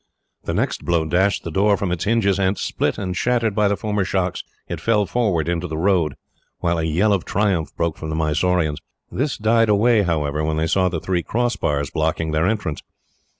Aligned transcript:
The 0.45 0.55
next 0.55 0.83
blow 0.83 1.05
dashed 1.05 1.43
the 1.43 1.51
door 1.51 1.77
from 1.77 1.91
its 1.91 2.05
hinges, 2.05 2.39
and, 2.39 2.57
split 2.57 2.97
and 2.97 3.15
shattered 3.15 3.53
by 3.53 3.67
the 3.67 3.77
former 3.77 4.03
shocks, 4.03 4.43
it 4.67 4.81
fell 4.81 5.05
forward 5.05 5.47
into 5.47 5.67
the 5.67 5.77
road, 5.77 6.15
while 6.57 6.79
a 6.79 6.83
yell 6.85 7.13
of 7.13 7.23
triumph 7.23 7.69
broke 7.75 7.97
from 7.97 8.09
the 8.09 8.15
Mysoreans. 8.15 8.81
This 9.11 9.37
died 9.37 9.69
away, 9.69 10.01
however, 10.01 10.43
when 10.43 10.57
they 10.57 10.65
saw 10.65 10.89
the 10.89 10.99
three 10.99 11.21
crossbars 11.21 11.91
blocking 11.91 12.31
their 12.31 12.47
entrance. 12.47 12.81